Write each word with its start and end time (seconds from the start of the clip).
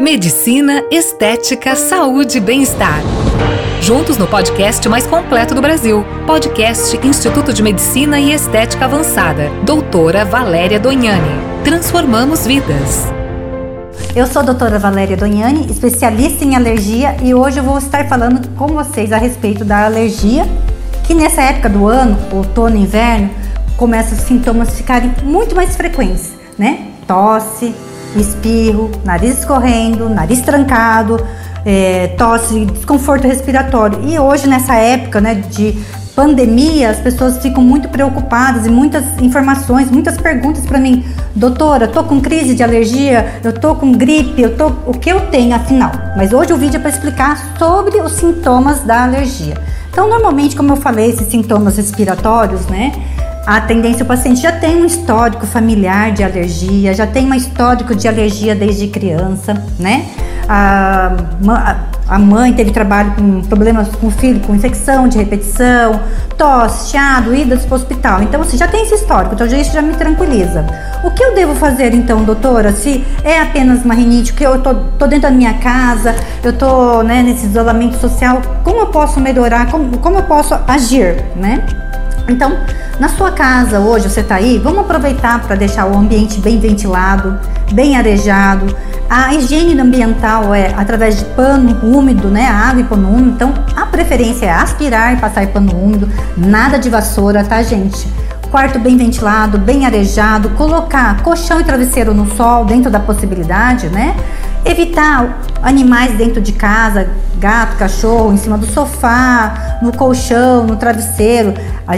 Medicina, 0.00 0.84
estética, 0.92 1.74
saúde 1.74 2.38
e 2.38 2.40
bem-estar. 2.40 3.00
Juntos 3.80 4.16
no 4.16 4.28
podcast 4.28 4.88
mais 4.88 5.08
completo 5.08 5.56
do 5.56 5.60
Brasil. 5.60 6.04
Podcast 6.24 6.96
Instituto 7.04 7.52
de 7.52 7.64
Medicina 7.64 8.20
e 8.20 8.32
Estética 8.32 8.84
Avançada. 8.84 9.50
Doutora 9.64 10.24
Valéria 10.24 10.78
Donhani. 10.78 11.42
Transformamos 11.64 12.46
vidas. 12.46 13.08
Eu 14.14 14.28
sou 14.28 14.42
a 14.42 14.44
doutora 14.44 14.78
Valéria 14.78 15.16
Donhani, 15.16 15.66
especialista 15.68 16.44
em 16.44 16.54
alergia, 16.54 17.16
e 17.20 17.34
hoje 17.34 17.58
eu 17.58 17.64
vou 17.64 17.78
estar 17.78 18.08
falando 18.08 18.48
com 18.56 18.68
vocês 18.68 19.10
a 19.10 19.18
respeito 19.18 19.64
da 19.64 19.84
alergia, 19.84 20.46
que 21.04 21.12
nessa 21.12 21.42
época 21.42 21.68
do 21.68 21.88
ano, 21.88 22.16
outono 22.32 22.76
e 22.76 22.82
inverno, 22.82 23.30
começam 23.76 24.16
os 24.16 24.22
sintomas 24.24 24.68
a 24.68 24.72
ficarem 24.72 25.12
muito 25.24 25.56
mais 25.56 25.76
frequentes, 25.76 26.34
né? 26.56 26.86
Tosse, 27.04 27.74
espirro, 28.16 28.90
nariz 29.04 29.38
escorrendo, 29.38 30.08
nariz 30.08 30.40
trancado, 30.40 31.24
é, 31.64 32.08
tosse, 32.18 32.64
desconforto 32.66 33.26
respiratório. 33.26 34.00
E 34.08 34.18
hoje, 34.18 34.48
nessa 34.48 34.74
época 34.74 35.20
né, 35.20 35.34
de 35.34 35.78
pandemia, 36.18 36.90
as 36.90 36.98
pessoas 36.98 37.38
ficam 37.38 37.62
muito 37.62 37.88
preocupadas 37.88 38.66
e 38.66 38.68
muitas 38.70 39.04
informações, 39.20 39.88
muitas 39.88 40.16
perguntas 40.16 40.66
para 40.66 40.78
mim. 40.78 41.04
Doutora, 41.34 41.86
tô 41.86 42.02
com 42.02 42.20
crise 42.20 42.56
de 42.56 42.62
alergia, 42.62 43.40
eu 43.44 43.52
tô 43.52 43.76
com 43.76 43.92
gripe, 43.92 44.42
eu 44.42 44.56
tô, 44.56 44.66
o 44.86 44.92
que 44.92 45.10
eu 45.10 45.20
tenho 45.28 45.54
afinal? 45.54 45.92
Mas 46.16 46.32
hoje 46.32 46.52
o 46.52 46.56
vídeo 46.56 46.78
é 46.78 46.80
para 46.80 46.90
explicar 46.90 47.54
sobre 47.56 48.00
os 48.00 48.12
sintomas 48.12 48.80
da 48.80 49.04
alergia. 49.04 49.56
Então, 49.92 50.08
normalmente, 50.08 50.56
como 50.56 50.72
eu 50.72 50.76
falei, 50.76 51.10
esses 51.10 51.28
sintomas 51.28 51.76
respiratórios, 51.76 52.66
né? 52.66 52.92
A 53.48 53.62
tendência 53.62 54.04
o 54.04 54.06
paciente 54.06 54.42
já 54.42 54.52
tem 54.52 54.82
um 54.82 54.84
histórico 54.84 55.46
familiar 55.46 56.12
de 56.12 56.22
alergia, 56.22 56.92
já 56.92 57.06
tem 57.06 57.26
um 57.26 57.32
histórico 57.32 57.94
de 57.94 58.06
alergia 58.06 58.54
desde 58.54 58.88
criança, 58.88 59.54
né? 59.78 60.04
A, 60.46 61.12
a 62.06 62.18
mãe 62.18 62.52
teve 62.52 62.72
trabalho 62.72 63.14
com 63.16 63.40
problemas 63.44 63.88
com 63.88 64.08
o 64.08 64.10
filho, 64.10 64.38
com 64.40 64.54
infecção 64.54 65.08
de 65.08 65.16
repetição, 65.16 65.98
tosse, 66.36 66.90
chiado, 66.90 67.34
idas 67.34 67.64
para 67.64 67.72
o 67.72 67.78
hospital. 67.78 68.22
Então, 68.22 68.42
assim, 68.42 68.58
já 68.58 68.68
tem 68.68 68.82
esse 68.82 68.96
histórico, 68.96 69.34
então 69.34 69.46
isso 69.46 69.72
já 69.72 69.80
me 69.80 69.94
tranquiliza. 69.94 70.66
O 71.02 71.10
que 71.10 71.24
eu 71.24 71.34
devo 71.34 71.54
fazer 71.54 71.94
então, 71.94 72.24
doutora? 72.24 72.72
Se 72.72 73.02
é 73.24 73.40
apenas 73.40 73.82
uma 73.82 73.94
rinite, 73.94 74.34
que 74.34 74.44
eu 74.44 74.60
tô, 74.60 74.74
tô 74.74 75.06
dentro 75.06 75.22
da 75.22 75.30
minha 75.30 75.54
casa, 75.54 76.14
eu 76.44 76.52
tô 76.52 77.02
né, 77.02 77.22
nesse 77.22 77.46
isolamento 77.46 77.96
social, 77.96 78.42
como 78.62 78.80
eu 78.80 78.86
posso 78.88 79.18
melhorar, 79.18 79.70
como, 79.70 79.96
como 79.96 80.18
eu 80.18 80.24
posso 80.24 80.54
agir, 80.66 81.24
né? 81.34 81.64
Então, 82.28 82.58
na 83.00 83.08
sua 83.08 83.32
casa 83.32 83.80
hoje, 83.80 84.10
você 84.10 84.20
está 84.20 84.34
aí, 84.34 84.58
vamos 84.58 84.80
aproveitar 84.80 85.40
para 85.40 85.56
deixar 85.56 85.86
o 85.86 85.96
ambiente 85.96 86.38
bem 86.40 86.60
ventilado, 86.60 87.38
bem 87.72 87.96
arejado. 87.96 88.76
A 89.08 89.32
higiene 89.32 89.80
ambiental 89.80 90.54
é 90.54 90.74
através 90.76 91.18
de 91.18 91.24
pano 91.24 91.80
úmido, 91.82 92.28
né? 92.28 92.46
Água 92.46 92.82
e 92.82 92.84
pano 92.84 93.08
úmido. 93.08 93.30
Então, 93.30 93.54
a 93.74 93.86
preferência 93.86 94.44
é 94.44 94.50
aspirar 94.50 95.14
e 95.14 95.16
passar 95.16 95.46
pano 95.46 95.72
úmido, 95.72 96.06
nada 96.36 96.78
de 96.78 96.90
vassoura, 96.90 97.42
tá, 97.42 97.62
gente? 97.62 98.06
Quarto 98.50 98.78
bem 98.78 98.98
ventilado, 98.98 99.56
bem 99.56 99.86
arejado, 99.86 100.50
colocar 100.50 101.22
colchão 101.22 101.60
e 101.60 101.64
travesseiro 101.64 102.12
no 102.12 102.30
sol, 102.36 102.66
dentro 102.66 102.90
da 102.90 103.00
possibilidade, 103.00 103.88
né? 103.88 104.14
Evitar 104.64 105.40
animais 105.62 106.12
dentro 106.16 106.40
de 106.40 106.52
casa, 106.52 107.08
gato, 107.38 107.76
cachorro, 107.76 108.32
em 108.32 108.36
cima 108.36 108.58
do 108.58 108.66
sofá, 108.66 109.78
no 109.82 109.92
colchão, 109.96 110.64
no 110.66 110.76
travesseiro. 110.76 111.54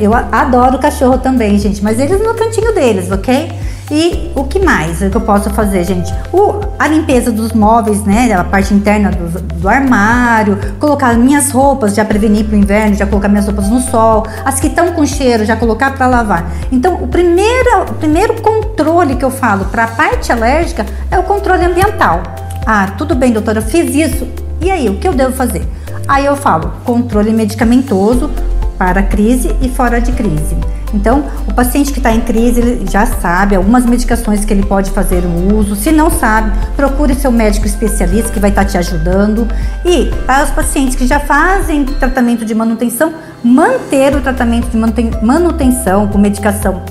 Eu 0.00 0.14
adoro 0.14 0.78
cachorro 0.78 1.18
também, 1.18 1.58
gente, 1.58 1.82
mas 1.82 1.98
eles 1.98 2.20
no 2.22 2.34
cantinho 2.34 2.74
deles, 2.74 3.10
ok? 3.10 3.52
E 3.90 4.30
o 4.34 4.44
que 4.44 4.58
mais 4.58 4.98
que 5.00 5.14
eu 5.14 5.20
posso 5.20 5.50
fazer, 5.50 5.84
gente? 5.84 6.10
O, 6.32 6.60
a 6.78 6.88
limpeza 6.88 7.30
dos 7.30 7.52
móveis, 7.52 8.02
né? 8.04 8.32
A 8.32 8.42
parte 8.42 8.72
interna 8.72 9.10
do, 9.10 9.40
do 9.40 9.68
armário, 9.68 10.58
colocar 10.78 11.14
minhas 11.14 11.50
roupas, 11.50 11.94
já 11.94 12.02
prevenir 12.02 12.46
para 12.46 12.54
o 12.54 12.58
inverno, 12.58 12.94
já 12.94 13.06
colocar 13.06 13.28
minhas 13.28 13.44
roupas 13.44 13.68
no 13.68 13.80
sol. 13.80 14.24
As 14.46 14.58
que 14.58 14.68
estão 14.68 14.92
com 14.92 15.04
cheiro, 15.04 15.44
já 15.44 15.56
colocar 15.56 15.94
para 15.94 16.06
lavar. 16.06 16.50
Então, 16.70 16.94
o 16.94 17.08
primeiro, 17.08 17.82
o 17.82 17.94
primeiro 17.94 18.40
controle 18.40 19.14
que 19.16 19.24
eu 19.24 19.30
falo 19.30 19.66
para 19.66 19.84
a 19.84 19.88
parte 19.88 20.32
alérgica 20.32 20.86
é 21.10 21.18
o 21.18 21.24
controle 21.24 21.66
ambiental. 21.66 22.22
Ah, 22.64 22.92
tudo 22.96 23.14
bem, 23.14 23.32
doutora, 23.32 23.58
eu 23.58 23.62
fiz 23.62 23.94
isso. 23.94 24.28
E 24.60 24.70
aí, 24.70 24.88
o 24.88 24.96
que 24.96 25.08
eu 25.08 25.12
devo 25.12 25.32
fazer? 25.32 25.66
Aí 26.06 26.24
eu 26.24 26.36
falo 26.36 26.72
controle 26.84 27.32
medicamentoso 27.32 28.30
para 28.78 29.02
crise 29.02 29.54
e 29.60 29.68
fora 29.68 30.00
de 30.00 30.12
crise. 30.12 30.56
Então, 30.94 31.24
o 31.48 31.54
paciente 31.54 31.92
que 31.92 31.98
está 31.98 32.12
em 32.12 32.20
crise 32.20 32.60
ele 32.60 32.86
já 32.90 33.06
sabe 33.06 33.56
algumas 33.56 33.86
medicações 33.86 34.44
que 34.44 34.52
ele 34.52 34.64
pode 34.64 34.90
fazer 34.90 35.24
o 35.24 35.56
uso. 35.56 35.74
Se 35.74 35.90
não 35.90 36.10
sabe, 36.10 36.52
procure 36.76 37.14
seu 37.14 37.32
médico 37.32 37.66
especialista 37.66 38.30
que 38.30 38.38
vai 38.38 38.50
estar 38.50 38.64
tá 38.64 38.70
te 38.70 38.78
ajudando. 38.78 39.48
E 39.84 40.10
para 40.26 40.44
os 40.44 40.50
pacientes 40.50 40.94
que 40.94 41.06
já 41.06 41.18
fazem 41.18 41.84
tratamento 41.84 42.44
de 42.44 42.54
manutenção, 42.54 43.14
manter 43.42 44.14
o 44.14 44.20
tratamento 44.20 44.68
de 44.68 44.76
manutenção 45.22 46.08
com 46.08 46.18
medicação 46.18 46.82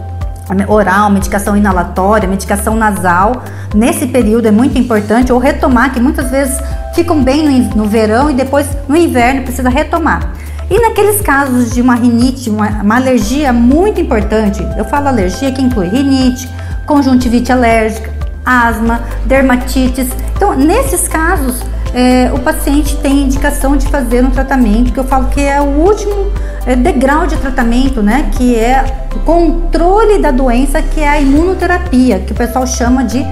oral, 0.67 1.09
medicação 1.09 1.55
inalatória, 1.55 2.27
medicação 2.27 2.75
nasal. 2.75 3.43
Nesse 3.73 4.07
período 4.07 4.47
é 4.47 4.51
muito 4.51 4.77
importante, 4.77 5.31
ou 5.31 5.39
retomar, 5.39 5.93
que 5.93 5.99
muitas 5.99 6.29
vezes 6.29 6.59
ficam 6.93 7.23
bem 7.23 7.43
no, 7.43 7.75
no 7.75 7.85
verão 7.85 8.29
e 8.29 8.33
depois 8.33 8.67
no 8.87 8.95
inverno 8.95 9.43
precisa 9.43 9.69
retomar. 9.69 10.31
E 10.69 10.79
naqueles 10.79 11.19
casos 11.19 11.71
de 11.71 11.81
uma 11.81 11.95
rinite, 11.95 12.49
uma, 12.49 12.69
uma, 12.81 12.95
alergia 12.95 13.51
muito 13.51 13.99
importante, 13.99 14.65
eu 14.77 14.85
falo 14.85 15.09
alergia 15.09 15.51
que 15.51 15.61
inclui 15.61 15.89
rinite, 15.89 16.49
conjuntivite 16.85 17.51
alérgica, 17.51 18.09
asma, 18.45 19.01
dermatites. 19.25 20.07
Então, 20.35 20.55
nesses 20.55 21.07
casos, 21.09 21.61
é, 21.93 22.31
o 22.33 22.39
paciente 22.39 22.95
tem 22.97 23.23
indicação 23.23 23.75
de 23.75 23.87
fazer 23.87 24.23
um 24.23 24.29
tratamento 24.29 24.93
que 24.93 24.99
eu 24.99 25.03
falo 25.03 25.27
que 25.27 25.41
é 25.41 25.59
o 25.59 25.65
último 25.65 26.31
é, 26.65 26.75
degrau 26.75 27.27
de 27.27 27.35
tratamento, 27.37 28.01
né? 28.01 28.29
Que 28.37 28.55
é 28.55 28.85
o 29.13 29.19
controle 29.19 30.19
da 30.19 30.31
doença, 30.31 30.81
que 30.81 31.01
é 31.01 31.09
a 31.09 31.19
imunoterapia, 31.19 32.19
que 32.19 32.31
o 32.31 32.35
pessoal 32.35 32.65
chama 32.65 33.03
de 33.03 33.25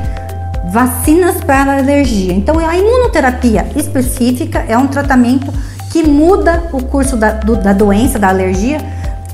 vacinas 0.71 1.37
para 1.43 1.77
alergia. 1.77 2.33
Então, 2.33 2.59
a 2.59 2.77
imunoterapia 2.77 3.65
específica 3.75 4.63
é 4.67 4.77
um 4.77 4.87
tratamento 4.87 5.51
que 5.91 6.03
muda 6.03 6.63
o 6.71 6.83
curso 6.83 7.15
da, 7.15 7.31
do, 7.31 7.55
da 7.55 7.73
doença, 7.73 8.19
da 8.19 8.29
alergia. 8.29 8.79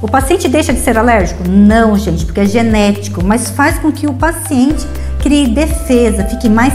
O 0.01 0.07
paciente 0.07 0.47
deixa 0.47 0.71
de 0.71 0.79
ser 0.79 0.97
alérgico? 0.97 1.43
Não, 1.47 1.97
gente, 1.97 2.25
porque 2.25 2.41
é 2.41 2.45
genético, 2.45 3.23
mas 3.23 3.49
faz 3.49 3.79
com 3.79 3.91
que 3.91 4.07
o 4.07 4.13
paciente 4.13 4.85
crie 5.19 5.47
defesa, 5.47 6.23
fique 6.25 6.47
mais 6.47 6.73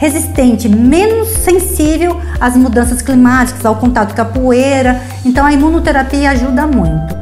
resistente, 0.00 0.66
menos 0.66 1.28
sensível 1.28 2.18
às 2.40 2.56
mudanças 2.56 3.02
climáticas, 3.02 3.66
ao 3.66 3.76
contato 3.76 4.14
com 4.14 4.22
a 4.22 4.24
poeira. 4.24 4.98
Então 5.26 5.44
a 5.44 5.52
imunoterapia 5.52 6.30
ajuda 6.30 6.66
muito. 6.66 7.20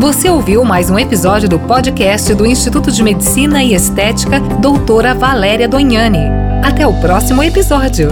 Você 0.00 0.28
ouviu 0.28 0.64
mais 0.64 0.90
um 0.90 0.98
episódio 0.98 1.48
do 1.48 1.60
podcast 1.60 2.34
do 2.34 2.44
Instituto 2.44 2.90
de 2.90 3.00
Medicina 3.04 3.62
e 3.62 3.72
Estética 3.72 4.40
Doutora 4.40 5.14
Valéria 5.14 5.68
Donhani. 5.68 6.26
Até 6.64 6.84
o 6.84 6.94
próximo 6.94 7.40
episódio. 7.40 8.08